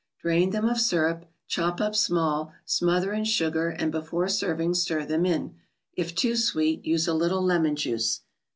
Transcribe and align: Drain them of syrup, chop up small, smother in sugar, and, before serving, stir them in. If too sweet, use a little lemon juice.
Drain 0.17 0.49
them 0.49 0.65
of 0.67 0.79
syrup, 0.81 1.29
chop 1.45 1.79
up 1.79 1.95
small, 1.95 2.53
smother 2.65 3.13
in 3.13 3.23
sugar, 3.23 3.69
and, 3.69 3.91
before 3.91 4.27
serving, 4.27 4.73
stir 4.73 5.05
them 5.05 5.27
in. 5.27 5.53
If 5.93 6.15
too 6.15 6.35
sweet, 6.35 6.83
use 6.83 7.07
a 7.07 7.13
little 7.13 7.43
lemon 7.43 7.75
juice. 7.75 8.21